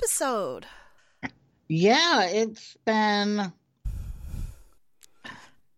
[0.00, 0.66] episode.
[1.68, 3.52] Yeah, it's been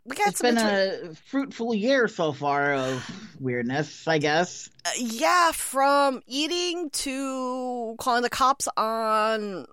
[0.04, 3.08] We got it's some been a fruitful year so far of
[3.40, 4.68] weirdness, I guess.
[4.84, 9.66] uh, yeah, from eating to calling the cops on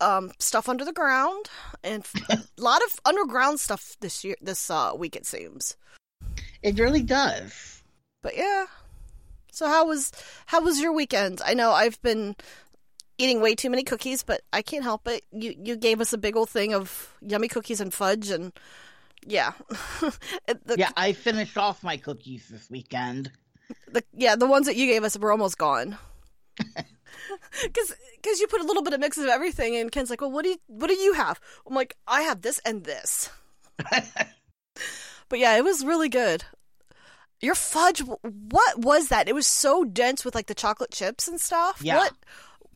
[0.00, 1.50] um stuff under the ground
[1.82, 5.76] and f- a lot of underground stuff this year this uh week it seems.
[6.62, 7.82] It really does.
[8.22, 8.66] But yeah.
[9.50, 10.12] So how was
[10.46, 11.42] how was your weekend?
[11.44, 12.36] I know I've been
[13.18, 15.24] eating way too many cookies, but I can't help it.
[15.32, 18.52] You you gave us a big old thing of yummy cookies and fudge and
[19.26, 19.52] yeah.
[20.46, 23.30] The, Yeah, I finished off my cookies this weekend.
[23.92, 25.98] the yeah, the ones that you gave us were almost gone.
[27.74, 30.30] Cuz cuz you put a little bit of mix of everything and Ken's like, "Well,
[30.30, 33.30] what do you what do you have?" I'm like, "I have this and this."
[35.28, 36.44] But yeah, it was really good.
[37.40, 39.28] Your fudge, what was that?
[39.28, 41.80] It was so dense with like the chocolate chips and stuff.
[41.82, 41.96] Yeah.
[41.98, 42.14] What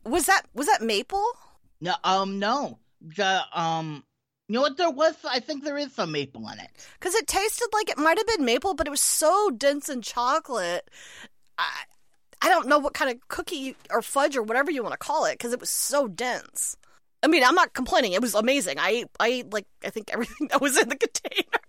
[0.05, 0.43] was that?
[0.53, 1.25] Was that maple?
[1.81, 2.79] No, um, no.
[3.01, 4.03] The um,
[4.47, 4.77] you know what?
[4.77, 5.15] There was.
[5.29, 6.69] I think there is some maple in it.
[6.99, 10.01] Because it tasted like it might have been maple, but it was so dense in
[10.01, 10.89] chocolate.
[11.57, 11.83] I
[12.41, 15.25] I don't know what kind of cookie or fudge or whatever you want to call
[15.25, 16.75] it because it was so dense.
[17.23, 18.11] I mean, I'm not complaining.
[18.11, 18.79] It was amazing.
[18.79, 21.59] I ate, I ate like I think everything that was in the container.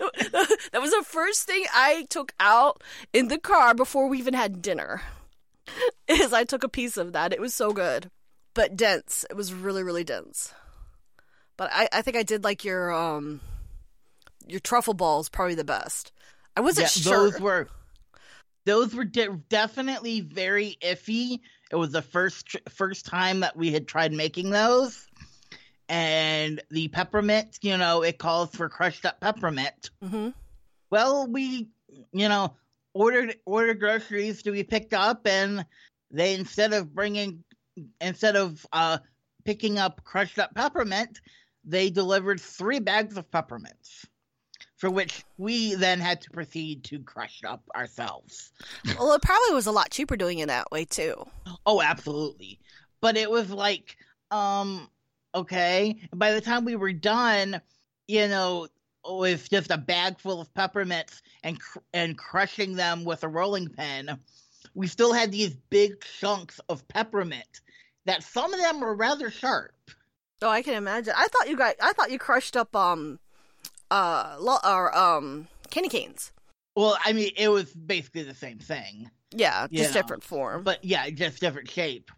[0.72, 4.60] that was the first thing I took out in the car before we even had
[4.60, 5.02] dinner.
[6.08, 7.32] Is I took a piece of that.
[7.32, 8.10] It was so good,
[8.54, 9.24] but dense.
[9.30, 10.52] It was really really dense.
[11.56, 13.40] But I I think I did like your um
[14.46, 16.12] your truffle balls probably the best.
[16.56, 17.30] I wasn't Yeah, sure.
[17.30, 17.68] Those were
[18.64, 21.40] those were de- definitely very iffy.
[21.70, 25.06] It was the first tr- first time that we had tried making those,
[25.88, 27.58] and the peppermint.
[27.62, 29.90] You know, it calls for crushed up peppermint.
[30.02, 30.30] hmm
[30.90, 31.68] Well, we
[32.12, 32.54] you know
[32.94, 35.64] ordered ordered groceries to be picked up, and
[36.10, 37.42] they instead of bringing
[38.00, 38.98] instead of uh
[39.44, 41.20] picking up crushed up peppermint,
[41.64, 44.06] they delivered three bags of peppermints.
[44.76, 48.50] For which we then had to proceed to crush up ourselves.
[48.98, 51.14] Well, it probably was a lot cheaper doing it that way too.
[51.64, 52.58] Oh, absolutely.
[53.00, 53.96] But it was like,
[54.32, 54.88] um,
[55.36, 56.00] okay.
[56.12, 57.60] By the time we were done,
[58.08, 58.66] you know,
[59.06, 63.68] with just a bag full of peppermints and cr- and crushing them with a rolling
[63.68, 64.18] pin,
[64.74, 67.60] we still had these big chunks of peppermint
[68.04, 69.72] that some of them were rather sharp.
[70.40, 71.14] Oh, I can imagine.
[71.16, 71.76] I thought you got.
[71.80, 73.18] I thought you crushed up um,
[73.90, 76.32] uh, lo- or um, candy canes.
[76.74, 79.10] Well, I mean, it was basically the same thing.
[79.34, 80.00] Yeah, just Yeah.
[80.00, 80.62] different form.
[80.62, 82.10] but yeah, just different shape.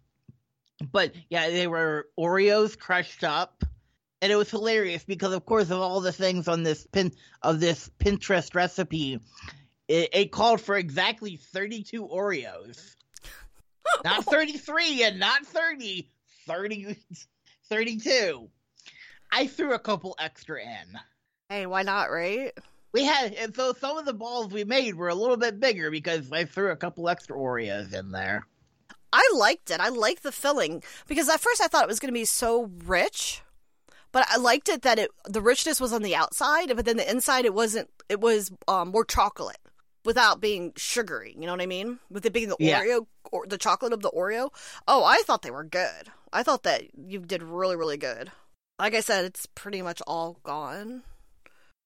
[0.91, 3.63] But yeah, they were Oreos crushed up,
[4.25, 7.11] and it was hilarious because, of course, of all the things on this pin
[7.43, 9.19] of this Pinterest recipe,
[9.87, 12.95] it, it called for exactly thirty-two Oreos,
[14.03, 16.09] not thirty-three and not 30,
[16.47, 16.97] 30
[17.69, 18.49] 32.
[19.31, 20.99] I threw a couple extra in.
[21.49, 22.05] hey, why not?
[22.05, 22.51] Right?
[22.93, 25.91] We had, and so some of the balls we made were a little bit bigger
[25.91, 28.47] because I threw a couple extra Oreos in there.
[29.13, 29.79] I liked it.
[29.79, 32.71] I liked the filling because at first I thought it was going to be so
[32.85, 33.43] rich,
[34.15, 37.11] but I liked it that it the richness was on the outside, but then the
[37.11, 37.89] inside it wasn't.
[38.07, 39.57] It was um, more chocolate
[40.05, 41.35] without being sugary.
[41.37, 41.99] You know what I mean?
[42.09, 42.79] With it being the Yeah.
[42.81, 44.51] Oreo or the chocolate of the Oreo.
[44.87, 46.13] Oh, I thought they were good.
[46.31, 48.31] I thought that you did really really good.
[48.79, 51.03] Like I said, it's pretty much all gone.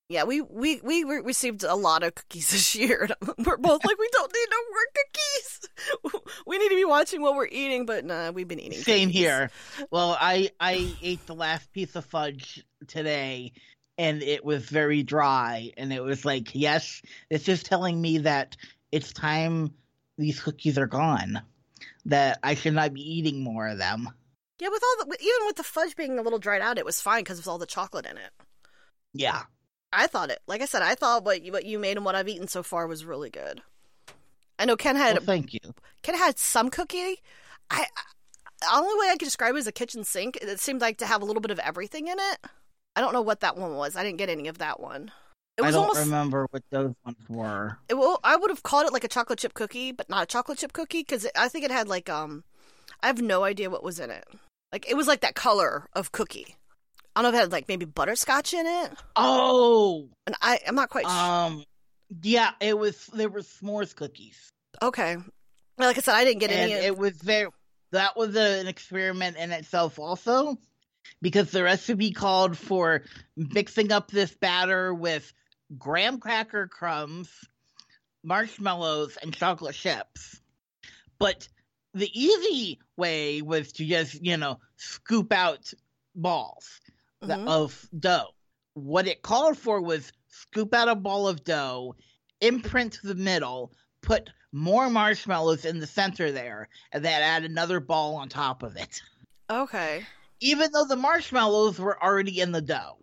[0.09, 3.07] Yeah, we we we received a lot of cookies this year.
[3.38, 5.59] We're both like, we don't need no more cookies.
[6.45, 8.79] We need to be watching what we're eating, but nah, we've been eating.
[8.79, 9.21] Same cookies.
[9.21, 9.51] here.
[9.91, 13.53] Well, I I ate the last piece of fudge today,
[13.97, 18.57] and it was very dry, and it was like, yes, it's just telling me that
[18.91, 19.73] it's time
[20.17, 21.41] these cookies are gone,
[22.06, 24.09] that I should not be eating more of them.
[24.59, 27.00] Yeah, with all the even with the fudge being a little dried out, it was
[27.01, 28.31] fine because of all the chocolate in it.
[29.13, 29.44] Yeah,
[29.91, 30.39] I thought it.
[30.47, 32.63] Like I said, I thought what you, what you made and what I've eaten so
[32.63, 33.62] far was really good.
[34.57, 35.59] I know Ken had well, thank you.
[36.03, 37.21] Ken had some cookie.
[37.69, 38.01] I, I
[38.62, 40.38] the only way I could describe it is a kitchen sink.
[40.41, 42.38] It seemed like to have a little bit of everything in it.
[42.95, 43.95] I don't know what that one was.
[43.95, 45.12] I didn't get any of that one.
[45.57, 46.00] It I was don't almost.
[46.01, 47.77] remember what those ones were.
[47.88, 50.25] It, well, I would have called it like a chocolate chip cookie, but not a
[50.25, 52.44] chocolate chip cookie because I think it had like um,
[53.01, 54.25] I have no idea what was in it.
[54.74, 56.57] Like it was like that color of cookie.
[57.19, 60.75] I don't know if it had like maybe butterscotch in it, Oh, and I I'm
[60.75, 61.12] not quite sure.
[61.12, 61.66] um,
[62.24, 63.07] yeah, it was.
[63.07, 64.50] There were s'mores cookies,
[64.81, 65.18] Okay,
[65.77, 66.86] like I said, I didn't get and any.
[66.86, 67.50] It was very.
[67.92, 70.56] That was a, an experiment in itself, also,
[71.21, 73.04] because the recipe called for
[73.36, 75.30] mixing up this batter with
[75.77, 77.30] graham cracker crumbs,
[78.24, 80.39] marshmallows, and chocolate chips.
[81.18, 81.50] But
[81.94, 85.74] the easy way was to just you know scoop out
[86.16, 86.80] balls
[87.24, 87.48] Mhm.
[87.48, 88.33] of dough.
[88.74, 91.95] What it called for was scoop out a ball of dough,
[92.42, 98.16] imprint the middle, put more marshmallows in the center there, and then add another ball
[98.16, 99.01] on top of it.
[99.50, 100.06] Okay.
[100.39, 102.98] Even though the marshmallows were already in the dough.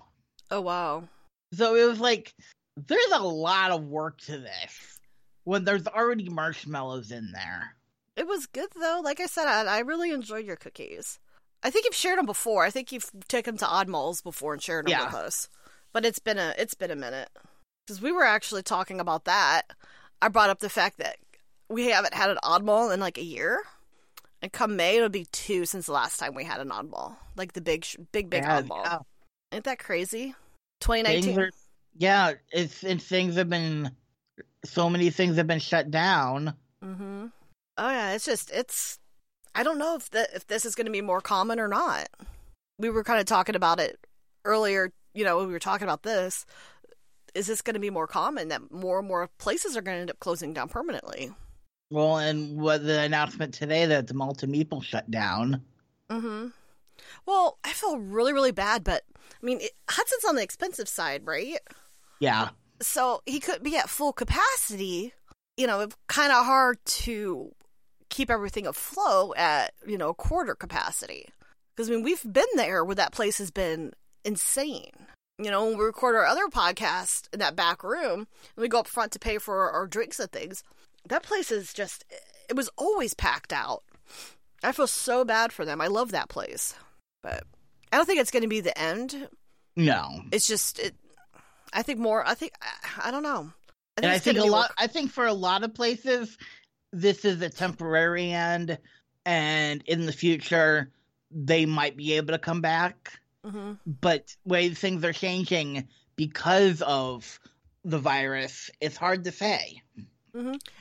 [0.51, 1.09] Oh wow.
[1.53, 2.35] So it was like
[2.77, 5.01] there's a lot of work to this
[5.45, 7.77] when there's already marshmallows in there.
[8.17, 9.01] It was good though.
[9.05, 11.19] Like I said, I, I really enjoyed your cookies.
[11.67, 12.65] I think you've shared them before.
[12.65, 15.07] I think you've taken them to Oddmalls before and shared them Yeah.
[15.07, 15.49] with us.
[15.93, 17.29] But it's been a it's been a minute
[17.85, 19.63] because we were actually talking about that.
[20.23, 21.17] I brought up the fact that
[21.69, 23.63] we haven't had an Oddmall in like a year,
[24.41, 27.55] and come May it'll be two since the last time we had an Oddmall, like
[27.55, 28.85] the big big big Yeah, Oddmall.
[28.85, 28.99] yeah.
[29.51, 30.35] Ain't that crazy?
[30.83, 31.51] 2019.
[31.99, 33.91] yeah, it's and things have been
[34.65, 36.55] so many things have been shut down.
[36.85, 37.27] Mm-hmm.
[37.79, 38.99] Oh yeah, it's just it's.
[39.57, 42.09] I don't know if that if this is going to be more common or not.
[42.79, 43.99] We were kind of talking about it
[44.45, 44.93] earlier.
[45.15, 46.45] You know, when we were talking about this.
[47.35, 50.01] Is this going to be more common that more and more places are going to
[50.01, 51.33] end up closing down permanently?
[51.91, 55.63] Well, and what the announcement today that the Malted Meeple shut down.
[56.11, 56.49] Mm-hmm.
[57.27, 61.27] Well, I feel really, really bad, but I mean, it, Hudson's on the expensive side,
[61.27, 61.59] right?
[62.21, 62.49] Yeah,
[62.81, 65.13] so he could be at full capacity.
[65.57, 67.55] You know, it's kind of hard to
[68.17, 71.29] keep everything afloat at you know quarter capacity
[71.75, 73.93] because I mean we've been there where that place has been
[74.25, 74.93] insane.
[75.39, 78.79] You know, when we record our other podcast in that back room, and we go
[78.81, 80.63] up front to pay for our drinks and things.
[81.11, 82.05] That place is just,
[82.49, 83.83] it was always packed out.
[84.65, 85.83] I feel so bad for them.
[85.83, 86.75] I love that place.
[87.23, 87.45] But
[87.93, 89.29] I don't think it's going to be the end.
[89.77, 90.95] no, It's just, it,
[91.71, 93.53] I think more, I think, I, I don't know.
[93.99, 94.51] I and I think a lot.
[94.71, 96.39] more- I think for a lot of places,
[96.93, 98.79] this is a temporary end,
[99.25, 100.91] and in the future,
[101.31, 103.19] they might be able to come back.
[103.45, 103.79] Mhm.
[103.87, 107.39] But way things are changing because of
[107.85, 109.83] the virus, it's hard to say.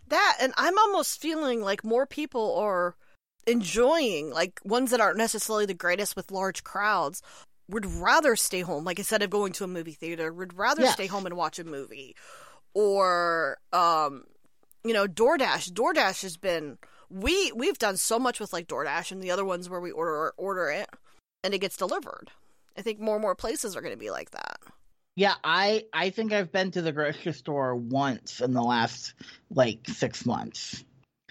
[0.08, 2.96] That, and I'm almost feeling like more people are
[3.48, 7.22] enjoying, like ones that aren't necessarily the greatest with large crowds,
[7.70, 8.84] would rather stay home.
[8.84, 10.94] Like instead of going to a movie theater, would rather Yes.
[10.96, 12.16] stay home and watch a movie.
[12.74, 14.26] Or, um,
[14.86, 15.72] you know, DoorDash.
[15.72, 16.78] DoorDash has been
[17.10, 20.34] we we've done so much with like DoorDash and the other ones where we order
[20.38, 20.90] order it
[21.44, 22.32] and it gets delivered.
[22.78, 24.60] I think more and more places are going to be like that.
[25.16, 29.14] Yeah, I I think I've been to the grocery store once in the last
[29.50, 30.84] like six months,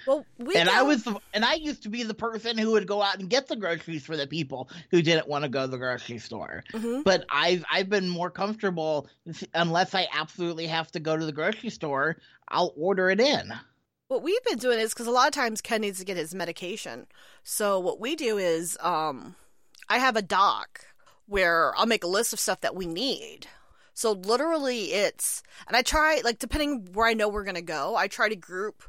[0.06, 2.72] Well, we and I don't- was the, and I used to be the person who
[2.72, 5.62] would go out and get the groceries for the people who didn't want to go
[5.62, 6.64] to the grocery store.
[6.72, 7.04] Mhm.
[7.04, 9.08] But I've I've been more comfortable
[9.54, 12.16] unless I absolutely have to go to the grocery store.
[12.48, 13.52] I'll order it in.
[14.08, 16.34] What we've been doing is because a lot of times Ken needs to get his
[16.34, 17.06] medication.
[17.42, 19.34] So what we do is, um,
[19.88, 20.86] I have a doc
[21.26, 23.46] where I'll make a list of stuff that we need.
[23.94, 28.08] So literally, it's and I try like depending where I know we're gonna go, I
[28.08, 28.82] try to group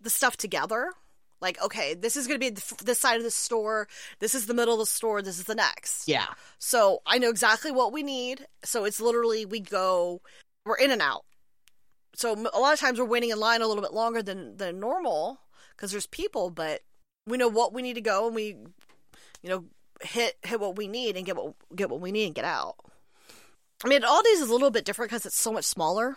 [0.00, 0.92] the stuff together.
[1.40, 3.88] Like, okay, this is gonna be th- this side of the store.
[4.18, 5.22] This is the middle of the store.
[5.22, 6.06] This is the next.
[6.06, 6.26] Yeah,
[6.58, 8.46] So I know exactly what we need.
[8.62, 10.20] So it's literally we go,
[10.66, 11.24] we're in and out.
[12.14, 14.80] So a lot of times we're waiting in line a little bit longer than than
[14.80, 15.40] normal
[15.74, 16.80] because there's people, but
[17.26, 18.56] we know what we need to go and we,
[19.42, 19.64] you know,
[20.02, 22.76] hit hit what we need and get what get what we need and get out.
[23.82, 26.16] I mean, Aldi's is a little bit different because it's so much smaller.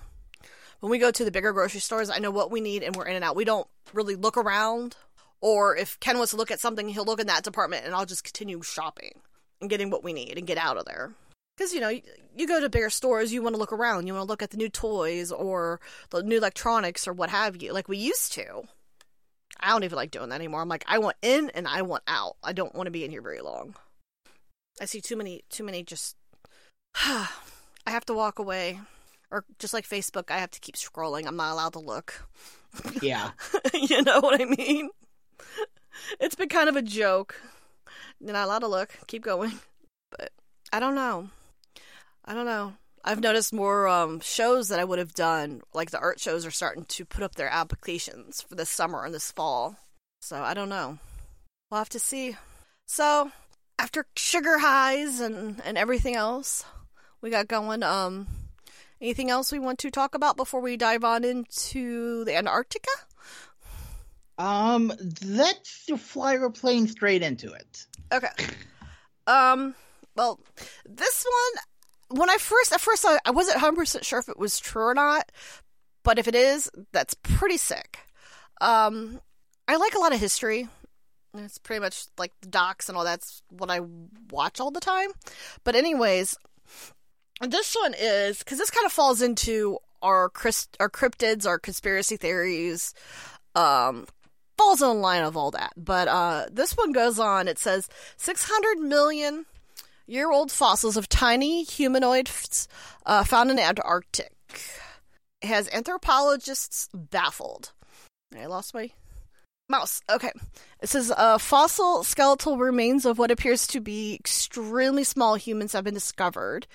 [0.83, 3.05] When we go to the bigger grocery stores, I know what we need and we're
[3.05, 3.37] in and out.
[3.37, 4.97] We don't really look around.
[5.39, 8.05] Or if Ken wants to look at something, he'll look in that department and I'll
[8.05, 9.21] just continue shopping
[9.61, 11.13] and getting what we need and get out of there.
[11.55, 14.07] Because, you know, you, go to bigger stores, you want to look around.
[14.07, 17.61] You want to look at the new toys or the new electronics or what have
[17.61, 18.63] you, like we used to.
[19.61, 20.59] I don't even like doing that anymore.
[20.59, 22.35] I'm like, I want in and I want out.
[22.43, 23.75] I don't want to be in here very long.
[24.81, 26.17] I see too many, too many just.
[26.95, 27.29] I
[27.85, 28.81] have to walk away.
[29.33, 31.25] Or just like Facebook, I have to keep scrolling.
[31.25, 32.23] I'm not allowed to look.
[33.01, 33.31] yeah.
[33.73, 34.91] you know what I mean?
[36.19, 37.41] It's been kind of a joke.
[38.19, 38.91] You're not allowed to look.
[39.07, 39.59] Keep going.
[40.11, 40.29] But
[40.71, 41.29] I don't know.
[42.23, 42.73] I don't know.
[43.03, 46.51] I've noticed more um, shows that I would have done, like the art shows, are
[46.51, 49.77] starting to put up their applications for this summer and this fall.
[50.21, 50.99] So I don't know.
[51.71, 52.37] We'll have to see.
[52.85, 53.31] So
[53.79, 56.63] after sugar highs and and everything else
[57.19, 58.27] we got going, um,
[59.03, 62.89] anything else we want to talk about before we dive on into the Antarctica?
[64.37, 64.91] Um,
[65.23, 67.85] let's fly our plane straight into it.
[68.11, 68.29] Okay.
[69.27, 69.75] Um.
[70.15, 70.39] Well,
[70.85, 74.37] this one, when I first at first I, I wasn't hundred percent sure if it
[74.37, 75.31] was true or not,
[76.03, 77.99] but if it is, that's pretty sick.
[78.61, 79.21] Um,
[79.67, 80.67] I like a lot of history.
[81.35, 83.79] It's pretty much like the docs and all that's what I
[84.29, 85.09] watch all the time.
[85.63, 86.35] But anyways,
[87.47, 90.31] this one is because this kind of falls into our
[90.79, 92.93] our cryptids, our conspiracy theories,
[93.55, 94.07] um,
[94.57, 95.73] falls in line of all that.
[95.77, 97.47] But uh, this one goes on.
[97.47, 99.45] It says 600 million
[100.05, 102.67] year old fossils of tiny humanoids
[103.05, 104.31] uh, found in Antarctic
[105.41, 107.71] has anthropologists baffled.
[108.37, 108.91] I lost my
[109.69, 110.01] mouse.
[110.09, 110.31] Okay.
[110.81, 115.83] It says uh, fossil skeletal remains of what appears to be extremely small humans have
[115.83, 116.67] been discovered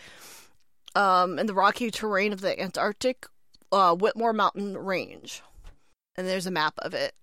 [0.98, 3.24] um, in the rocky terrain of the Antarctic
[3.70, 5.42] uh, Whitmore Mountain Range.
[6.16, 7.14] And there's a map of it.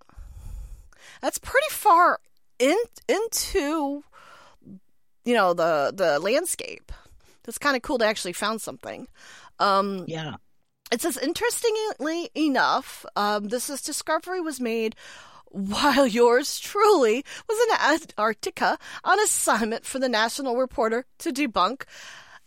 [1.22, 2.20] That's pretty far
[2.58, 2.78] in
[3.10, 4.04] into
[5.26, 6.92] you know the the landscape.
[7.44, 9.08] That's kind of cool to actually found something.
[9.60, 10.36] Um, Yeah.
[10.92, 14.96] it says, interestingly enough, um, this is discovery was made
[15.52, 21.84] while yours truly was in Antarctica on assignment for the National Reporter to debunk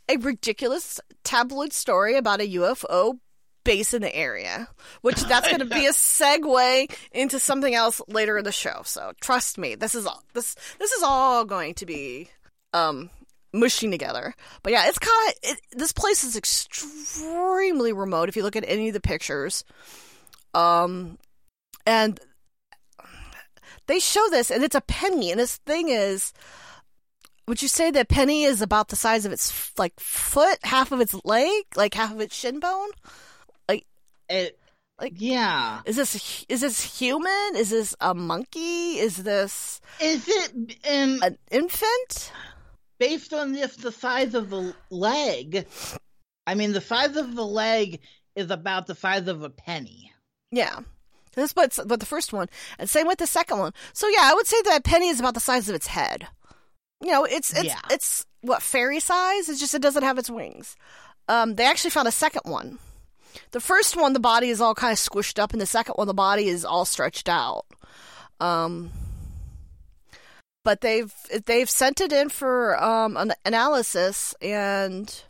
[0.09, 3.19] a ridiculous tabloid story about a UFO
[3.65, 4.69] base in the area.
[5.03, 8.81] Which that's going to be a segue into something else later in the show.
[8.85, 12.29] So trust me, this is all this this is all going to be
[12.73, 13.11] um
[13.53, 14.35] mushing together.
[14.63, 18.65] But yeah, it's kind of it, this place is extremely remote if you look at
[18.67, 19.65] any of the pictures.
[20.55, 21.19] Um
[21.87, 22.19] and
[23.87, 26.33] they show this and it's a penny and this thing is
[27.49, 31.01] would you say that penny is about the size of its like foot, half of
[31.01, 32.91] its leg, like half of its shin bone?
[33.69, 33.87] Like
[34.29, 34.59] it,
[35.01, 35.81] Like- yeah.
[35.87, 37.57] Is this is this human?
[37.57, 38.99] Is this a monkey?
[38.99, 42.33] Is this Is it um, an infant?
[42.99, 45.67] based on if the size of the leg?
[46.47, 48.01] I mean, the size of the leg
[48.35, 50.13] is about the size of a penny.
[50.51, 50.81] Yeah.
[51.35, 53.73] This but but the first one, and same with the second one.
[53.93, 56.27] So yeah, I would say that penny is about the size of its head.
[57.01, 57.81] You know, it's it's Yeah.
[57.91, 59.49] it's what fairy size.
[59.49, 60.77] It's just it doesn't have its wings.
[61.29, 62.79] Um, they actually found a second one.
[63.53, 66.07] The first one, the body is all kind of squished up, and the second one,
[66.07, 67.67] the body is all stretched out.
[68.41, 68.91] Um,
[70.65, 71.13] but they've
[71.47, 75.23] they've sent it in for um, an analysis, and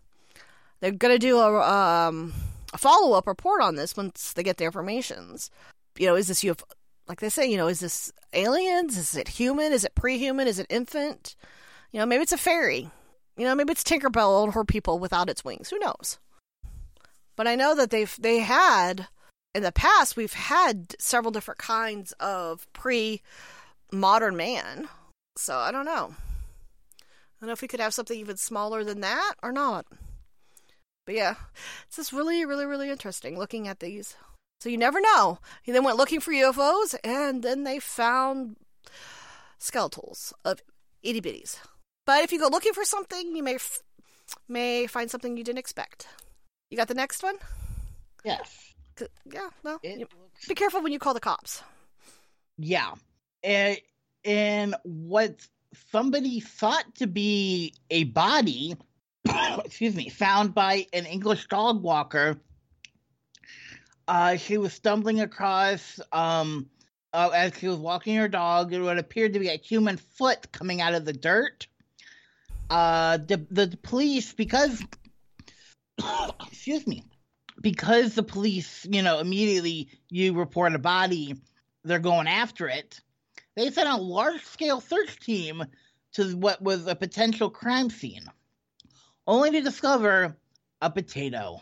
[0.80, 1.60] they're gonna do a
[2.08, 2.32] um,
[2.72, 5.50] a follow up report on this once they get the informations.
[5.98, 6.62] You know, is this UFO?
[7.08, 8.96] Like they say, you know, is this aliens?
[8.98, 9.72] Is it human?
[9.72, 10.46] Is it pre-human?
[10.46, 11.37] Is it infant?
[11.92, 12.90] You know, maybe it's a fairy.
[13.37, 15.71] You know, maybe it's Tinkerbell and her people without its wings.
[15.71, 16.18] Who knows?
[17.37, 19.07] But I know that they've they had
[19.54, 24.88] in the past we've had several different kinds of pre-modern man.
[25.37, 26.14] So I don't know.
[27.00, 29.87] I don't know if we could have something even smaller than that or not.
[31.07, 31.37] But yeah,
[31.87, 34.16] it's just really, really, really interesting looking at these.
[34.61, 35.38] So you never know.
[35.62, 38.57] He then went looking for UFOs, and then they found
[39.61, 40.61] skeletals of
[41.02, 41.59] itty bitties.
[42.08, 43.82] But if you go looking for something, you may f-
[44.48, 46.08] may find something you didn't expect.
[46.70, 47.36] You got the next one?
[48.24, 48.72] Yes.
[49.30, 49.78] Yeah, no.
[49.82, 51.62] You- looks Be careful when you call the cops.
[52.56, 52.94] Yeah.
[53.44, 53.76] And,
[54.24, 55.46] and what
[55.92, 58.74] somebody thought to be a body,
[59.66, 62.38] excuse me, found by an English dog walker.
[64.08, 66.70] Uh, she was stumbling across, um,
[67.12, 70.50] uh, as she was walking her dog, it would appear to be a human foot
[70.52, 71.66] coming out of the dirt.
[72.70, 74.82] Uh, the, the police, because,
[76.50, 77.02] excuse me,
[77.60, 81.34] because the police, you know, immediately you report a body,
[81.84, 83.00] they're going after it.
[83.56, 85.64] They sent a large scale search team
[86.12, 88.25] to what was a potential crime scene,
[89.26, 90.37] only to discover
[90.80, 91.60] a potato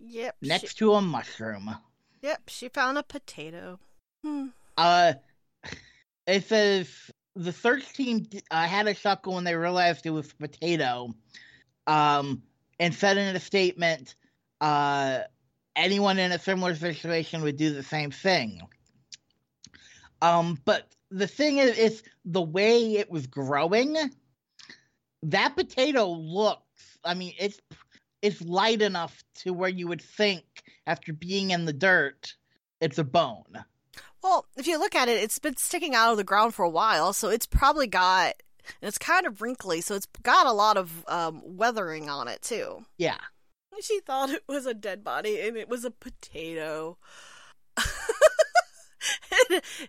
[0.00, 0.36] Yep.
[0.42, 1.74] she- next to a mushroom.
[2.22, 3.78] yep, she found a potato.
[4.24, 4.46] Hmm.
[4.76, 5.12] Uh,
[6.26, 6.88] it says
[7.36, 11.14] the search team uh, had a chuckle when they realized it was potato,
[11.86, 12.42] um,
[12.78, 14.14] and said in a statement,
[14.60, 15.20] uh,
[15.76, 18.60] anyone in a similar situation would do the same thing.
[20.22, 23.96] Um, but the thing is, is the way it was growing.
[25.22, 26.98] That potato looks.
[27.04, 27.60] I mean, it's
[28.22, 30.44] it's light enough to where you would think
[30.86, 32.34] after being in the dirt,
[32.80, 33.64] it's a bone.
[34.22, 36.70] Well, if you look at it, it's been sticking out of the ground for a
[36.70, 38.34] while, so it's probably got.
[38.80, 42.42] And it's kind of wrinkly, so it's got a lot of um, weathering on it
[42.42, 42.84] too.
[42.98, 43.18] Yeah.
[43.80, 46.98] She thought it was a dead body, and it was a potato.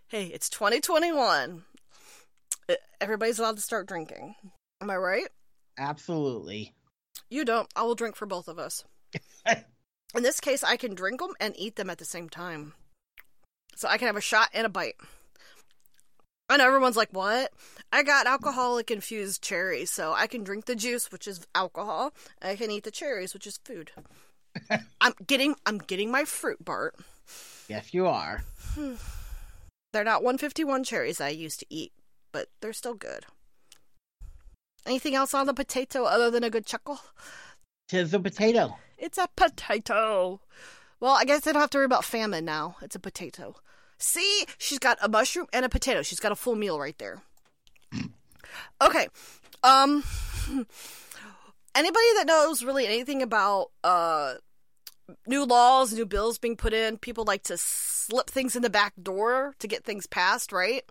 [0.08, 1.64] hey, it's 2021.
[2.70, 4.36] Uh, Everybody's allowed to start drinking.
[4.82, 5.28] Am I right?
[5.78, 6.74] Absolutely.
[7.30, 7.68] You don't.
[7.76, 8.86] I will drink for both of us.
[10.16, 12.74] In this case, I can drink them and eat them at the same time.
[13.82, 14.94] So I can have a shot and a bite.
[16.48, 17.52] I know everyone's like, "What?"
[17.92, 22.14] I got alcoholic infused cherries, so I can drink the juice, which is alcohol.
[22.44, 23.92] I can eat the cherries, which is food.
[25.02, 26.94] I'm getting I'm getting my fruit, Bart.
[27.70, 28.44] Yes, you are.
[29.94, 31.92] They're not 151 cherries I used to eat,
[32.32, 33.26] but they're still good.
[34.86, 37.00] Anything else on the potato other than a good chuckle?
[37.88, 38.78] Tis a potato.
[39.00, 40.40] It's a potato.
[41.02, 42.76] Well, I guess I don't have to worry about famine now.
[42.84, 43.56] It's a potato.
[44.02, 46.02] See, she's got a mushroom and a potato.
[46.02, 47.22] She's got a full meal right there.
[48.82, 49.08] Okay.
[49.64, 50.04] Um
[51.76, 54.34] anybody that knows really anything about uh
[55.28, 58.94] new laws, new bills being put in, people like to slip things in the back
[59.02, 60.84] door to get things passed, right?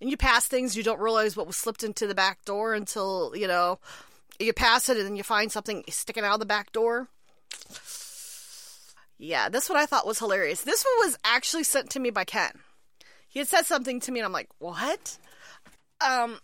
[0.00, 3.32] And you pass things, you don't realize what was slipped into the back door until,
[3.34, 3.78] you know,
[4.38, 7.08] you pass it and then you find something sticking out of the back door.
[9.22, 10.62] Yeah, this one I thought was hilarious.
[10.62, 12.52] This one was actually sent to me by Ken.
[13.28, 15.18] He had said something to me and I'm like, "What?"
[16.00, 16.38] Um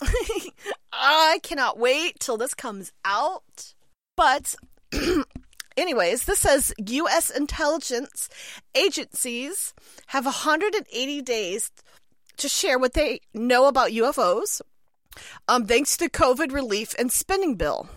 [0.92, 3.74] I cannot wait till this comes out.
[4.16, 4.54] But
[5.76, 8.28] anyways, this says US intelligence
[8.76, 9.74] agencies
[10.06, 11.72] have 180 days
[12.36, 14.60] to share what they know about UFOs.
[15.48, 17.88] Um, thanks to COVID relief and spending bill.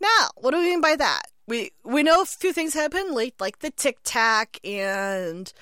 [0.00, 1.24] Now, what do we mean by that?
[1.46, 5.52] We we know a few things happened late, like the Tic Tac and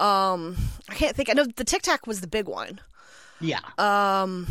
[0.00, 0.56] um,
[0.88, 1.28] I can't think.
[1.28, 2.80] I know the Tic Tac was the big one.
[3.40, 3.60] Yeah.
[3.78, 4.46] Um,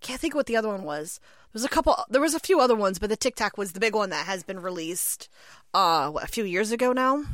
[0.00, 1.20] can't think what the other one was.
[1.22, 1.96] There was a couple.
[2.10, 4.26] There was a few other ones, but the Tic Tac was the big one that
[4.26, 5.28] has been released.
[5.72, 7.24] Uh, what, a few years ago now.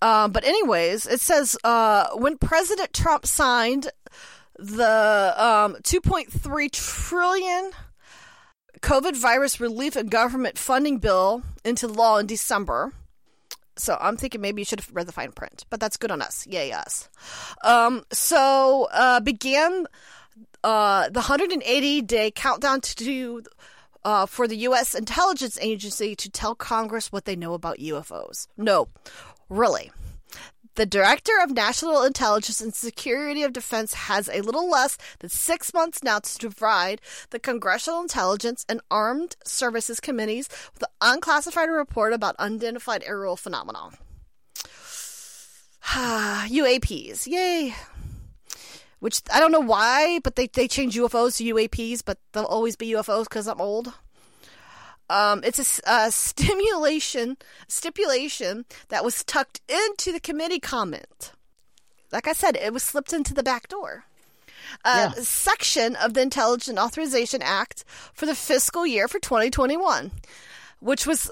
[0.00, 3.90] Um, but anyways, it says uh, when President Trump signed
[4.56, 7.72] the um, 2.3 trillion
[8.78, 12.92] COVID virus relief and government funding bill into law in December.
[13.76, 16.20] So I'm thinking maybe you should have read the fine print, but that's good on
[16.20, 16.46] us.
[16.46, 17.08] Yay, us.
[17.62, 19.86] Um, so uh, began
[20.64, 23.42] uh, the 180 day countdown to
[24.04, 24.94] uh, for the U.S.
[24.94, 28.48] intelligence agency to tell Congress what they know about UFOs.
[28.56, 28.88] No,
[29.48, 29.90] really.
[30.78, 35.74] The Director of National Intelligence and Security of Defense has a little less than six
[35.74, 42.12] months now to provide the Congressional Intelligence and Armed Services Committees with an unclassified report
[42.12, 43.90] about unidentified aerial phenomena.
[45.82, 47.74] UAPs, yay!
[49.00, 52.76] Which I don't know why, but they, they change UFOs to UAPs, but they'll always
[52.76, 53.94] be UFOs because I'm old.
[55.10, 61.32] Um, it's a, a stimulation stipulation that was tucked into the committee comment.
[62.12, 64.04] Like I said, it was slipped into the back door.
[64.84, 65.22] Uh, Yeah.
[65.22, 70.10] Section of the Intelligent Authorization Act for the fiscal year for 2021,
[70.80, 71.30] which was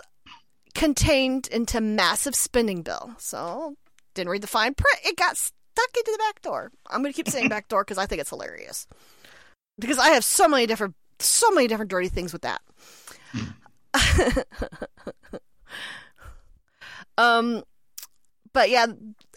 [0.74, 3.14] contained into massive spending bill.
[3.18, 3.76] So
[4.14, 4.98] didn't read the fine print.
[5.04, 6.72] It got stuck into the back door.
[6.88, 8.86] I'm going to keep saying back door because I think it's hilarious.
[9.78, 12.62] Because I have so many different, so many different dirty things with that.
[17.18, 17.62] um,
[18.52, 18.86] but yeah,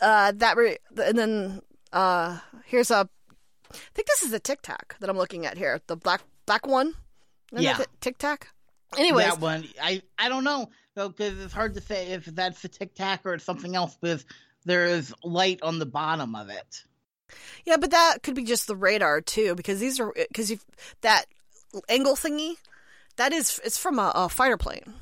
[0.01, 1.61] uh, that re- and then
[1.93, 3.07] uh, here's a.
[3.71, 5.79] I think this is a Tic Tac that I'm looking at here.
[5.87, 6.93] The black black one.
[7.51, 7.77] Isn't Yeah.
[7.77, 8.49] the Tic Tac.
[8.97, 12.63] Anyways, that one, I I don't know though because it's hard to say if that's
[12.63, 14.25] a Tic Tac or it's something else because
[14.65, 16.83] there is light on the bottom of it.
[17.65, 20.59] Yeah, but that could be just the radar too, because these are because you
[21.01, 21.25] that
[21.87, 22.55] angle thingy,
[23.19, 24.93] that is it's from a, a fighter plane.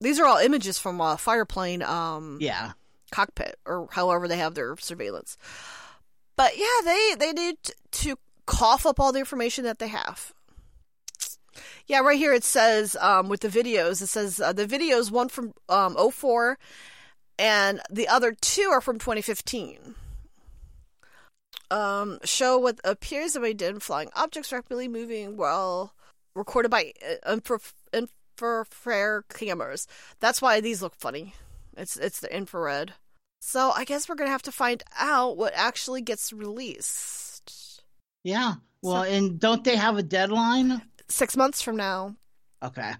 [0.00, 2.72] These are all images from a fighter plane um, Yeah,
[3.10, 5.36] cockpit or however they have their surveillance.
[6.36, 7.56] But yeah, they they need
[7.90, 10.32] to cough up all the information that they have.
[11.86, 15.28] Yeah, right here it says um, with the videos, it says uh, the videos one
[15.28, 16.58] from um, 04
[17.38, 19.94] and the other two are from 2015
[21.70, 25.92] um, show what appears to be dim flying objects rapidly moving while
[26.36, 26.92] recorded by
[27.26, 27.58] uh, infra-
[27.92, 29.88] infrared cameras.
[30.20, 31.34] That's why these look funny.
[31.76, 32.94] It's it's the infrared.
[33.40, 37.82] So I guess we're gonna have to find out what actually gets released
[38.24, 38.54] yeah.
[38.82, 40.82] Well, and don't they have a deadline?
[41.08, 42.16] six months from now,
[42.60, 42.92] Okay.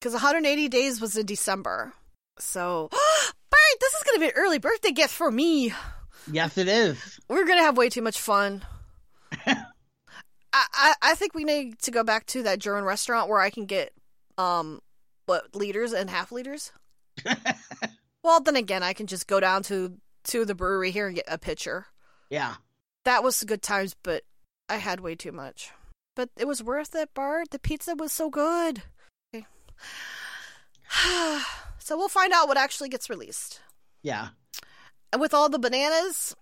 [0.00, 1.92] because 180 days was in December.
[2.40, 2.88] So,
[3.50, 5.72] Bert, this is gonna be an early birthday gift for me.
[6.30, 6.98] Yes, it is.
[7.28, 8.62] We're gonna have way too much fun.
[10.52, 13.66] I, I think we need to go back to that German restaurant where I can
[13.66, 13.92] get
[14.38, 14.80] um
[15.26, 16.72] what liters and half liters.
[18.22, 21.24] well, then again, I can just go down to to the brewery here and get
[21.28, 21.86] a pitcher.
[22.30, 22.54] yeah.
[23.04, 24.22] That was good times, but
[24.68, 25.72] I had way too much.
[26.14, 27.50] But it was worth it, Bart.
[27.50, 28.82] The pizza was so good.
[29.34, 29.44] Okay.
[31.78, 33.60] so we'll find out what actually gets released.
[34.02, 34.28] Yeah.
[35.12, 36.36] And with all the bananas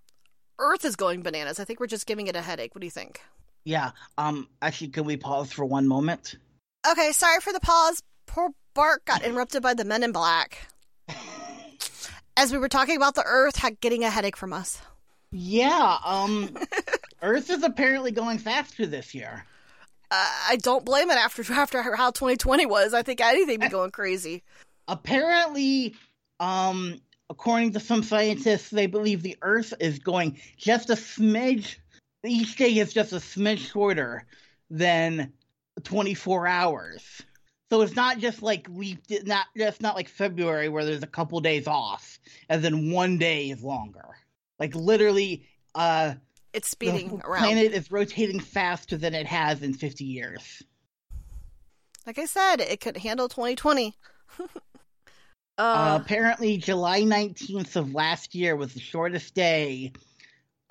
[0.61, 1.59] Earth is going bananas.
[1.59, 2.75] I think we're just giving it a headache.
[2.75, 3.21] What do you think?
[3.63, 3.91] Yeah.
[4.17, 4.47] Um.
[4.61, 6.35] Actually, can we pause for one moment?
[6.89, 8.01] Okay, sorry for the pause.
[8.25, 10.67] Poor Bart got interrupted by the men in black.
[12.37, 14.81] As we were talking about the Earth getting a headache from us.
[15.31, 15.97] Yeah.
[16.03, 16.57] Um.
[17.21, 19.45] Earth is apparently going faster this year.
[20.09, 22.93] Uh, I don't blame it after after how 2020 was.
[22.93, 24.43] I think anything be going crazy.
[24.87, 25.95] Apparently,
[26.39, 31.77] um, according to some scientists, they believe the Earth is going just a smidge.
[32.23, 34.25] Each day is just a smidge shorter
[34.69, 35.33] than
[35.83, 37.03] 24 hours.
[37.71, 41.39] So it's not just like leap, not just not like February where there's a couple
[41.39, 44.05] days off, and then one day is longer.
[44.59, 46.15] Like literally, uh,
[46.53, 47.43] It's speeding the around.
[47.43, 50.61] planet is rotating faster than it has in 50 years.
[52.05, 53.95] Like I said, it could handle 2020.
[54.39, 54.43] uh,
[55.57, 59.93] Uh, apparently, July 19th of last year was the shortest day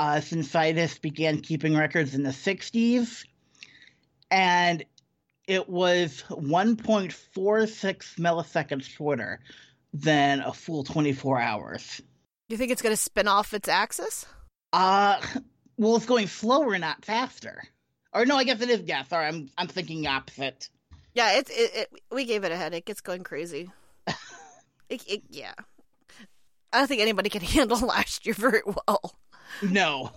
[0.00, 3.26] uh, since scientists began keeping records in the 60s.
[4.30, 4.82] And
[5.46, 7.12] it was 1.46
[8.18, 9.40] milliseconds shorter
[9.92, 12.00] than a full 24 hours.
[12.48, 14.24] you think it's going to spin off its axis?
[14.72, 15.20] Uh,
[15.76, 17.62] well, it's going slower, not faster.
[18.14, 18.80] Or no, I guess it is.
[18.86, 20.68] Yeah, sorry, I'm I'm thinking opposite.
[21.14, 22.88] Yeah, it, it, it we gave it a headache.
[22.88, 23.70] It's going crazy.
[24.88, 25.52] it, it, yeah.
[26.72, 29.14] I don't think anybody can handle last year very well.
[29.62, 30.10] No.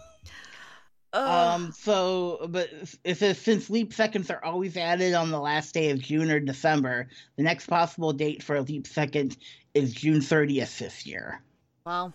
[1.13, 1.71] Um.
[1.71, 2.69] So, but
[3.03, 6.39] it says since leap seconds are always added on the last day of June or
[6.39, 9.37] December, the next possible date for a leap second
[9.75, 11.39] is June 30th this year.
[11.85, 12.11] wow,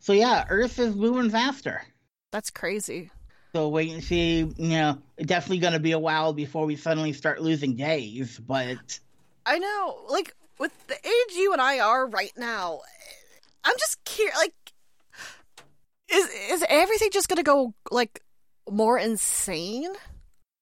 [0.00, 1.82] So yeah, Earth is moving faster.
[2.30, 3.10] that's crazy.
[3.54, 4.38] So wait and see.
[4.38, 8.38] You know, definitely going to be a while before we suddenly start losing days.
[8.38, 8.98] But
[9.46, 12.80] I know, like with the age you and I are right now,
[13.64, 14.36] I'm just curious.
[14.36, 14.54] Like,
[16.10, 18.22] is is everything just gonna go like
[18.70, 19.92] more insane?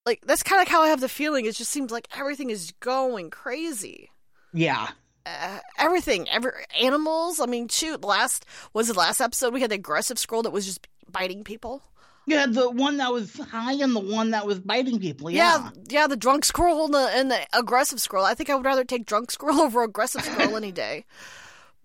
[0.05, 1.45] Like that's kind of how I have the feeling.
[1.45, 4.09] It just seems like everything is going crazy.
[4.53, 4.89] yeah,
[5.25, 7.39] Uh, everything, every animals.
[7.39, 8.03] I mean, shoot.
[8.03, 11.81] Last was the last episode we had the aggressive scroll that was just biting people.
[12.25, 15.29] yeah, the one that was high and the one that was biting people.
[15.29, 18.25] Yeah, Yeah, yeah, the drunk scroll and the, and the aggressive scroll.
[18.25, 21.05] I think I would rather take drunk scroll over aggressive scroll any day.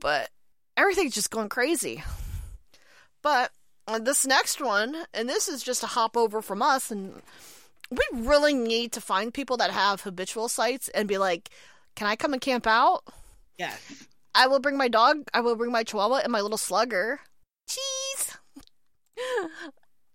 [0.00, 0.30] But
[0.78, 2.02] everything's just going crazy.
[3.20, 3.50] But
[3.86, 7.20] uh, this next one, and this is just a hop over from us, and
[7.90, 11.50] we really need to find people that have habitual sites and be like,
[11.96, 13.02] "Can I come and camp out?
[13.58, 14.06] yes.
[14.34, 15.24] I will bring my dog.
[15.34, 17.18] I will bring my chihuahua and my little slugger.
[17.68, 18.38] Cheese.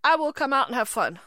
[0.03, 1.19] I will come out and have fun.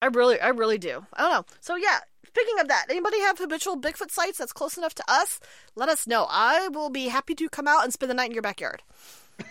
[0.00, 1.04] I really, I really do.
[1.12, 1.44] I don't know.
[1.60, 2.00] So yeah,
[2.36, 5.40] speaking of that, anybody have habitual Bigfoot sites that's close enough to us?
[5.74, 6.26] Let us know.
[6.28, 8.82] I will be happy to come out and spend the night in your backyard.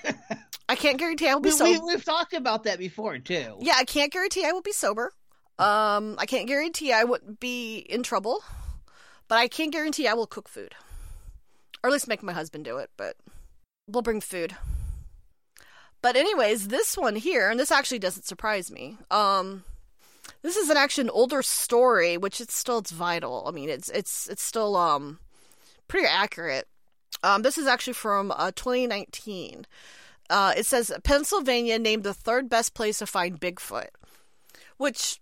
[0.69, 1.71] I can't guarantee I will be We, sober.
[1.85, 3.57] we, we've talked about that before too.
[3.59, 5.11] Yeah, I can't guarantee I will be sober.
[5.57, 8.43] Um, I can't guarantee I wouldn't be in trouble,
[9.27, 10.75] but I can guarantee I will cook food,
[11.83, 12.89] or at least make my husband do it.
[12.97, 13.15] But
[13.87, 14.55] we'll bring food.
[16.01, 18.97] But anyways, this one here, and this actually doesn't surprise me.
[19.09, 19.63] Um,
[20.45, 23.45] this is an actually an older story, which it's still it's vital.
[23.47, 25.19] I mean, it's it's it's still um
[25.87, 26.67] pretty accurate.
[27.23, 29.65] Um, this is actually from uh, 2019.
[30.29, 33.89] Uh, it says Pennsylvania named the third best place to find Bigfoot,
[34.77, 35.19] which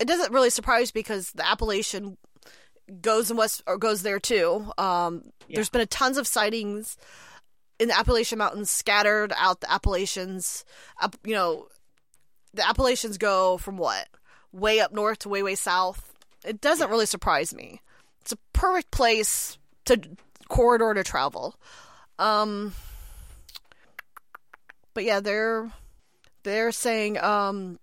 [0.00, 2.16] it doesn't really surprise because the Appalachian
[3.00, 4.72] goes in west or goes there too.
[4.78, 6.96] Um, There's been a tons of sightings
[7.78, 10.64] in the Appalachian Mountains, scattered out the Appalachians.
[11.00, 11.68] Up, you know,
[12.52, 14.08] the Appalachians go from what
[14.56, 16.14] way up north to way way south.
[16.44, 17.80] It doesn't really surprise me.
[18.20, 20.00] It's a perfect place to
[20.48, 21.56] corridor to travel.
[22.18, 22.72] Um,
[24.94, 25.70] but yeah, they're
[26.42, 27.78] they're saying um,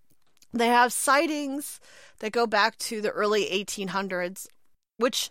[0.54, 1.80] they have sightings
[2.20, 4.48] that go back to the early 1800s,
[4.98, 5.30] which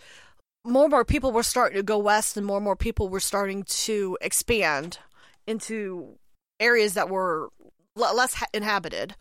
[0.65, 3.21] more and more people were starting to go west, and more and more people were
[3.21, 4.99] starting to expand
[5.47, 6.19] into
[6.61, 7.51] areas that were
[7.97, 9.15] less ha- inhabited.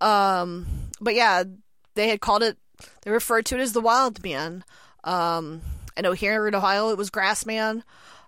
[0.00, 1.44] Um, but yeah,
[1.94, 2.56] they had called it.
[3.02, 4.64] They referred to it as the Wild Man.
[5.04, 5.62] Um,
[5.96, 7.82] I know here in Ohio it was Grassman.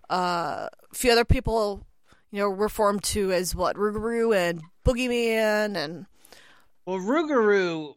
[0.09, 1.87] Uh, a few other people,
[2.33, 6.06] you know, referred to as what Rougarou and Boogeyman, and
[6.85, 7.94] Well, Rougarou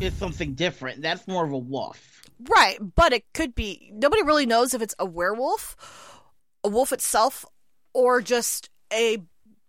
[0.00, 1.02] is something different.
[1.02, 2.22] That's more of a wolf.
[2.48, 2.78] right.
[2.94, 6.20] But it could be nobody really knows if it's a werewolf,
[6.62, 7.44] a wolf itself,
[7.92, 9.18] or just a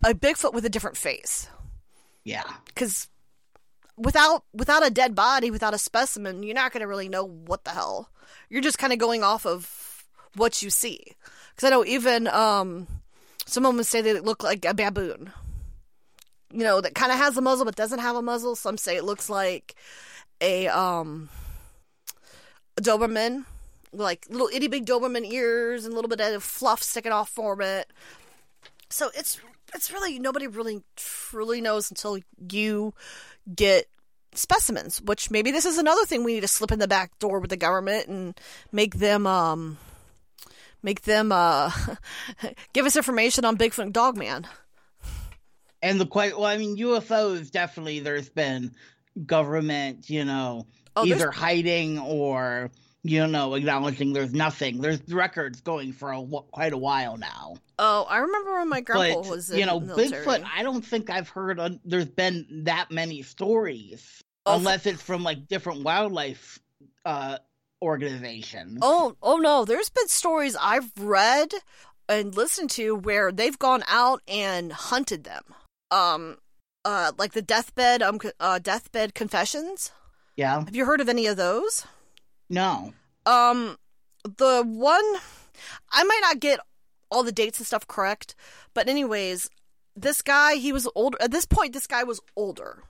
[0.05, 1.47] a Bigfoot with a different face.
[2.23, 2.43] Yeah.
[2.67, 3.07] because
[3.97, 7.63] without without a dead body, without a specimen, you're not going to really know what
[7.63, 8.09] the hell.
[8.49, 10.05] You're just kind of going off of
[10.35, 11.13] what you see.
[11.55, 12.87] Because I know even um,
[13.45, 15.31] some would say they look like a baboon.
[16.51, 18.55] You know, that kind of has a muzzle but doesn't have a muzzle.
[18.55, 19.75] Some say it looks like
[20.41, 21.29] a um
[22.77, 23.45] a Doberman,
[23.93, 27.61] like little itty big Doberman ears and a little bit of fluff sticking off from
[27.61, 27.91] it.
[28.89, 29.39] So it's
[29.73, 32.19] it's really nobody really truly knows until
[32.51, 32.93] you
[33.53, 33.87] get
[34.33, 35.01] specimens.
[35.01, 37.49] Which maybe this is another thing we need to slip in the back door with
[37.49, 38.39] the government and
[38.71, 39.77] make them um
[40.83, 41.71] make them uh
[42.73, 44.47] give us information on Bigfoot and Dogman.
[45.81, 47.99] And the quite well, I mean, UFOs definitely.
[47.99, 48.71] There's been
[49.25, 50.65] government, you know,
[50.97, 52.71] Oh, either hiding or
[53.07, 54.81] you know acknowledging there's nothing.
[54.81, 57.55] There's records going for a, quite a while now.
[57.77, 60.25] Oh, I remember when my grandpa but was in you know, military.
[60.25, 60.43] Bigfoot.
[60.51, 61.59] I don't think I've heard.
[61.59, 66.59] un there's been that many stories, Oh, unless it's from like different wildlife
[67.05, 67.37] uh
[67.81, 68.79] organizations.
[68.81, 71.53] Oh, oh no, there's been stories I've read
[72.09, 75.43] and listened to where they've gone out and hunted them.
[75.91, 76.37] Um
[76.83, 79.91] uh like the deathbed um uh deathbed confessions.
[80.35, 81.85] yeah, Have you heard of any of those?
[82.49, 82.93] No,
[83.25, 83.77] Um
[84.23, 85.03] the one
[85.91, 86.59] I might not get
[87.11, 88.35] all the dates and stuff correct,
[88.73, 89.49] but anyways,
[89.95, 92.83] this guy, he was older at this point this guy was older.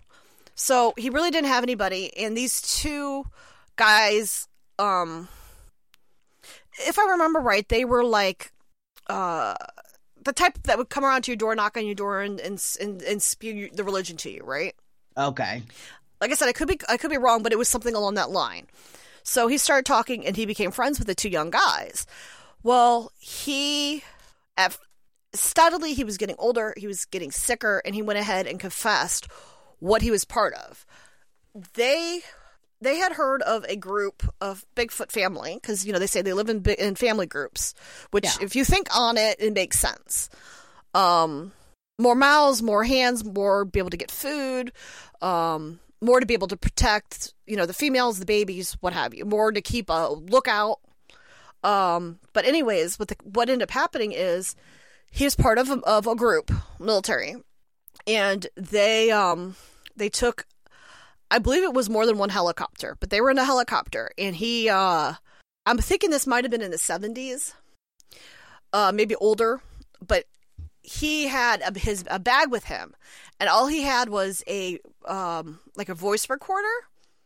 [0.56, 3.26] So, he really didn't have anybody and these two
[3.76, 4.48] guys
[4.80, 5.28] um
[6.88, 8.52] if I remember right, they were like
[9.08, 9.56] uh
[10.22, 12.64] the type that would come around to your door, knock on your door, and and
[12.82, 14.76] and, and spew the religion to you, right?
[15.18, 15.64] okay,
[16.22, 18.16] Like I said, I could be I could be wrong, but it was something along
[18.16, 18.68] that line.
[19.28, 22.06] So he started talking, and he became friends with the two young guys.
[22.64, 24.04] Well, he
[24.56, 24.78] at
[25.34, 29.28] steadily he was getting older, he was getting sicker, and he went ahead and confessed
[29.80, 30.86] what he was part of.
[31.74, 32.22] They
[32.82, 36.34] they had heard of a group of Bigfoot family because you know they say they
[36.34, 37.74] live in in family groups,
[38.12, 38.46] which Yeah.
[38.46, 40.30] if you think on it, it makes sense.
[40.94, 41.52] Um,
[41.98, 44.72] more mouths, more hands, more be able to get food,
[45.22, 49.14] um, more to be able to protect, you know, the females, the babies, what have
[49.14, 50.80] you, more to keep a lookout.
[51.64, 54.56] Um, but anyways, what the, what ended up happening is
[55.12, 57.36] he was part of a, of a group, military,
[58.06, 59.56] and they um
[59.96, 60.46] they took,
[61.32, 64.36] I believe it was more than one helicopter, but they were in a helicopter, and
[64.36, 65.14] he uh,
[65.66, 67.54] I'm thinking this might have been in the 70s,
[68.74, 69.62] uh, maybe older,
[70.06, 70.26] but
[70.84, 72.94] he had a, his a bag with him,
[73.40, 76.68] and all he had was a um like a voice recorder.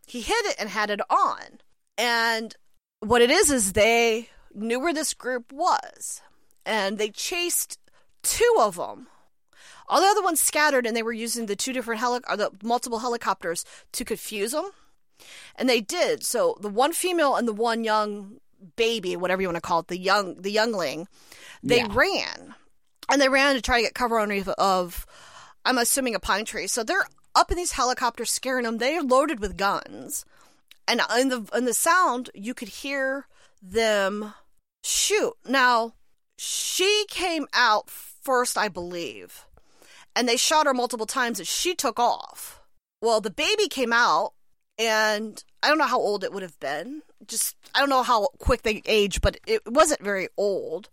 [0.08, 1.60] He hid it and had it on,
[1.98, 2.56] and
[3.02, 6.22] what it is is they knew where this group was,
[6.66, 7.78] and they chased
[8.24, 9.08] two of them.
[9.88, 12.52] All the other ones scattered, and they were using the two different heli- or the
[12.64, 14.72] multiple helicopters to confuse them,
[15.56, 16.24] and they did.
[16.24, 18.40] So the one female and the one young
[18.76, 21.08] baby, whatever you want to call it, the young the youngling,
[21.64, 21.88] they Yeah.
[21.92, 22.56] ran,
[23.10, 25.06] and they ran to try to get cover underneath of,
[25.66, 26.68] I'm assuming a pine tree.
[26.68, 27.06] So they're
[27.40, 28.78] up in these helicopters scaring them.
[28.78, 30.26] They're loaded with guns,
[30.88, 33.28] and in the in the sound you could hear
[33.62, 34.34] them
[34.84, 35.34] shoot.
[35.48, 35.94] Now
[36.38, 39.46] she came out first, I believe,
[40.16, 42.62] and they shot her multiple times, and she took off.
[43.02, 44.34] Well, the baby came out,
[44.78, 47.04] and I don't know how old it would have been.
[47.26, 50.90] Just I don't know how quick they age, but it wasn't very old.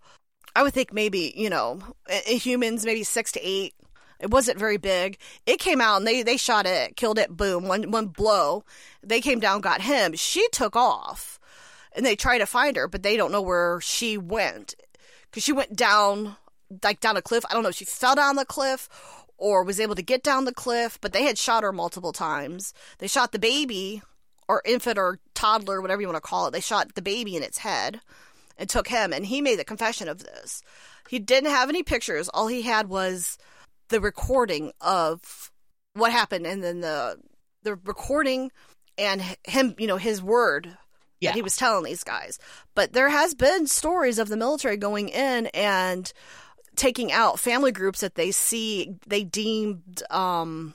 [0.55, 1.81] I would think maybe you know
[2.27, 3.75] humans maybe six to eight.
[4.21, 5.19] It wasn't very big.
[5.45, 7.37] It came out and they they shot it, killed it.
[7.37, 8.65] Boom, one one blow.
[9.03, 10.15] They came down, got him.
[10.15, 11.39] She took off,
[11.93, 14.75] and they try to find her, but they don't know where she went
[15.31, 16.37] because she went down
[16.83, 17.45] like down a cliff.
[17.49, 18.89] I don't know if she fell down the cliff
[19.39, 22.73] or was able to get down the cliff, but they had shot her multiple times.
[22.99, 24.03] They shot the baby
[24.49, 26.53] or infant or toddler, whatever you want to call it.
[26.53, 28.01] They shot the baby in its head
[28.57, 30.63] and took him, and he made the confession of this.
[31.09, 32.29] He didn't have any pictures.
[32.31, 33.39] All he had was
[33.89, 35.51] the recording of
[35.95, 37.19] what happened, and then the
[37.63, 38.51] the recording
[38.99, 40.77] and him, you know, his word
[41.21, 41.31] Yeah.
[41.31, 42.39] that he was telling these guys.
[42.75, 46.13] But there has been stories of the military going in and
[46.77, 50.75] taking out family groups that they see they deemed um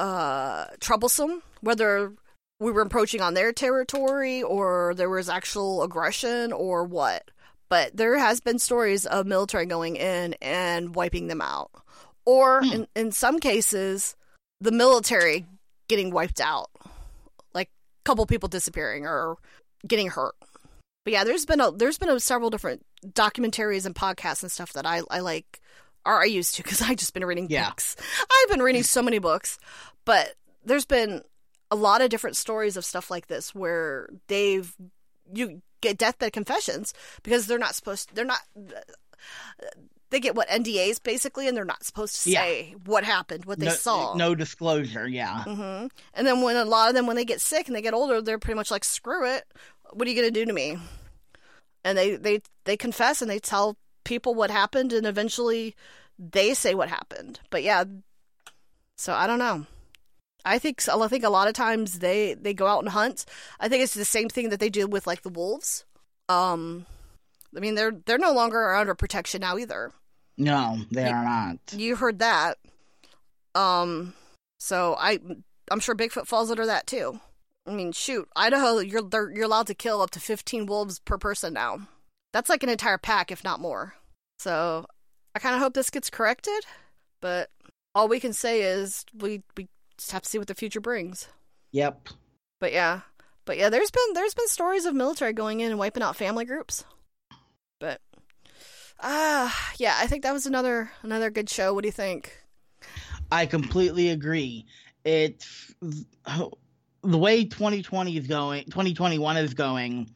[0.00, 2.12] uh troublesome, whether
[2.60, 7.30] we were approaching on their territory or there was actual aggression or what.
[7.68, 11.70] But there has been stories of military going in and wiping them out.
[12.24, 12.72] Or Hmm.
[12.72, 14.16] in, in some cases,
[14.60, 15.46] the military
[15.88, 16.70] getting wiped out.
[17.54, 19.36] Like a couple people disappearing or
[19.86, 20.34] getting hurt.
[21.04, 24.72] But yeah, there's been a there's been a, several different documentaries and podcasts and stuff
[24.74, 25.60] that I I like
[26.04, 27.68] or I used to because I just been reading Yeah.
[27.68, 27.96] books.
[28.20, 29.58] I've been reading so many books,
[30.04, 31.22] but there's been
[31.70, 34.74] a lot of different stories of stuff like this where they've
[35.32, 38.40] you get deathbed confessions because they're not supposed they're not
[40.10, 42.40] they get what NDAs basically, and they're not supposed to Yeah.
[42.42, 44.14] say what happened, what they no, saw.
[44.16, 45.06] no disclosure.
[45.06, 45.42] Yeah.
[45.44, 47.92] hmm And then when a lot of them, when they get sick and they get
[47.94, 49.44] older, they're pretty much like, "Screw it!
[49.92, 50.78] What are you gonna do to me?"
[51.84, 55.76] And they they they confess and they tell people what happened, and eventually
[56.18, 57.40] they say what happened.
[57.50, 57.84] But yeah,
[58.96, 59.66] so I don't know.
[60.48, 63.24] I think I think a lot of times they they go out and hunt.
[63.60, 65.84] I think it's the same thing that they do with like the wolves.
[66.28, 66.86] Um,
[67.56, 69.92] I mean they're they're no longer under protection now either.
[70.36, 71.58] No, they You- are not.
[71.72, 72.58] You heard that.
[73.54, 74.14] Um,
[74.58, 75.18] so I
[75.70, 77.20] I'm sure Bigfoot falls under that too.
[77.66, 81.18] I mean, shoot, Idaho, you're they're, you're allowed to kill up to 15 wolves per
[81.18, 81.80] person now.
[82.32, 83.94] That's like an entire pack, if not more.
[84.38, 84.86] So
[85.34, 86.64] I kind of hope this gets corrected,
[87.20, 87.50] but
[87.94, 91.28] all we can say is we we just have to see what the future brings.
[91.72, 92.08] Yep.
[92.60, 93.00] But yeah,
[93.44, 96.44] but yeah, there's been there's been stories of military going in and wiping out family
[96.44, 96.84] groups.
[97.78, 98.00] But
[99.00, 101.74] ah, yeah, I think that was another another good show.
[101.74, 102.32] What do you think?
[103.30, 104.66] I completely agree.
[105.04, 105.46] It
[107.02, 110.10] the way 2020 is going, 2021 is going,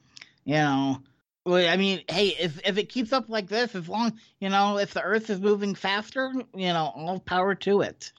[0.45, 1.03] you know.
[1.45, 4.95] I mean, hey, if if it keeps up like this, as long, you know, if
[4.95, 8.12] the earth is moving faster, you know, all power to it.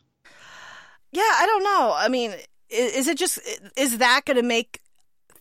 [1.14, 1.94] Yeah, I don't know.
[1.96, 2.34] I mean,
[2.70, 3.40] is it just
[3.78, 4.82] is that going to make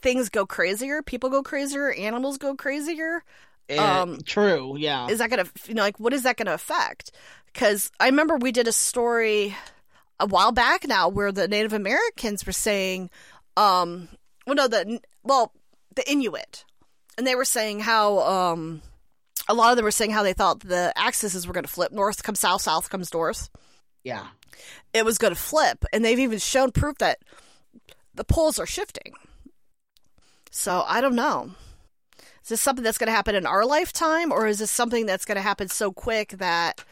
[0.00, 1.02] things go crazier?
[1.02, 3.24] People go crazier, animals go crazier?
[3.68, 5.08] Eh, Um, true, yeah.
[5.08, 7.10] Is that going to you know like what is that going to affect?
[7.54, 9.56] Cuz I remember we did a story
[10.20, 13.10] a while back now where the Native Americans were saying
[13.56, 14.08] um
[14.46, 15.52] well no the well
[15.96, 16.64] the Inuit
[17.16, 18.82] and they were saying how um
[19.48, 21.92] a lot of them were saying how they thought the axes were going to flip
[21.92, 23.48] north comes south south comes north
[24.04, 24.28] yeah.
[24.92, 27.18] It was going to flip, and they've even shown proof that
[28.14, 29.14] the poles are shifting.
[30.50, 31.52] So I don't know.
[32.42, 35.24] Is this something that's going to happen in our lifetime, or is this something that's
[35.24, 36.84] going to happen so quick that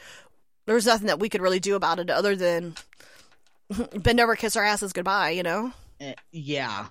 [0.67, 2.75] there's nothing that we could really do about it other than
[3.95, 5.31] bend over, kiss our asses goodbye?
[5.31, 5.73] You know.
[6.01, 6.87] Eh, yeah.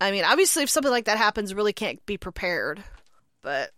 [0.00, 2.82] I mean, obviously, if something like that happens, really can't be prepared.
[3.42, 3.70] But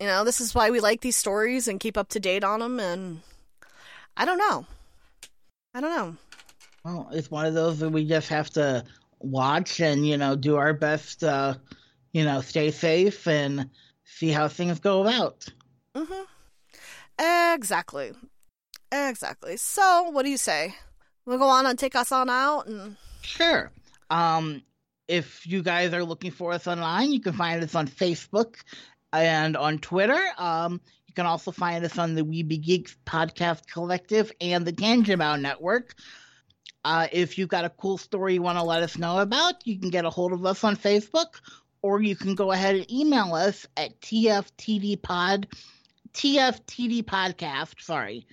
[0.00, 2.60] you know, this is why we like these stories and keep up to date on
[2.60, 2.80] them.
[2.80, 3.20] And
[4.16, 4.66] I don't know.
[5.74, 6.16] I don't know.
[6.84, 8.84] Well, it's one of those that we just have to
[9.20, 11.60] watch and, you know, do our best to,
[12.12, 13.70] you know, stay safe and
[14.04, 15.46] see how things go about.
[15.94, 17.54] Mm-hmm.
[17.54, 18.12] Exactly.
[18.90, 19.56] Exactly.
[19.56, 20.74] So, what do you say?
[21.26, 23.70] We'll go on and take us on out, and Sure.
[24.08, 24.62] Um,
[25.06, 28.56] if you guys are looking for us online, you can find us on Facebook
[29.12, 30.20] and on Twitter.
[30.38, 35.40] Um, you can also find us on the Weeby Geeks Podcast Collective and the Tangibound
[35.40, 35.96] Network.
[36.84, 39.76] Uh, if you've got a cool story you want to let us know about, you
[39.76, 41.40] can get a hold of us on Facebook,
[41.82, 45.46] or you can go ahead and email us at tftdpod,
[46.14, 48.24] tftdpodcast, sorry,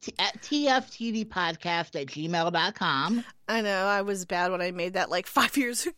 [0.00, 3.24] t- at tftdpodcast at gmail.com.
[3.48, 5.96] I know I was bad when I made that like five years ago.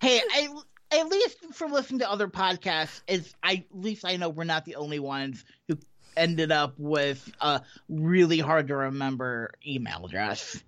[0.00, 0.48] Hey, I,
[0.96, 4.64] at least from listening to other podcasts, is I at least I know we're not
[4.64, 5.78] the only ones who
[6.16, 10.62] ended up with a really hard to remember email address.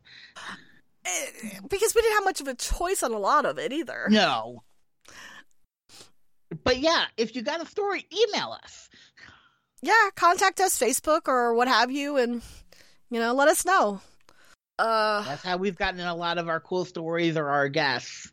[1.05, 4.07] Eh, because we didn't have much of a choice on a lot of it either.
[4.11, 4.63] No.
[6.65, 8.89] But yeah, if you got a story, email us.
[9.81, 12.43] Yeah, contact us, Facebook or what have you, and
[13.11, 14.01] you know, let us know.
[14.79, 18.33] Uh, That's how we've gotten a lot of our cool stories or our guests.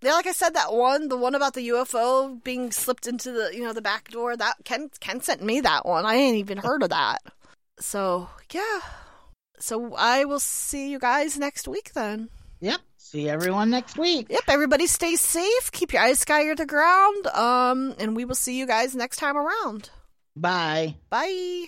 [0.00, 3.50] Yeah, like I said, that one, the one about the UFO being slipped into the,
[3.52, 4.36] you know, the back door.
[4.36, 6.06] That Ken Ken sent me that one.
[6.06, 7.18] I ain't even heard of that.
[7.78, 8.80] So yeah.
[9.58, 12.30] So I will see you guys next week then.
[12.60, 12.80] Yep.
[12.96, 14.28] See everyone next week.
[14.30, 15.72] Yep, everybody stay safe.
[15.72, 17.26] Keep your eyes sky to the ground.
[17.26, 19.90] Um, and we will see you guys next time around.
[20.36, 20.94] Bye.
[21.10, 21.66] Bye.